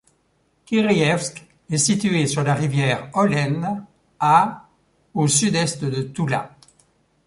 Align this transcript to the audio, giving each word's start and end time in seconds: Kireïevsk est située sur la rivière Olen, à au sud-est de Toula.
Kireïevsk 0.65 1.45
est 1.69 1.77
située 1.77 2.25
sur 2.25 2.41
la 2.43 2.55
rivière 2.55 3.11
Olen, 3.13 3.85
à 4.19 4.67
au 5.13 5.27
sud-est 5.27 5.85
de 5.85 6.01
Toula. 6.01 6.57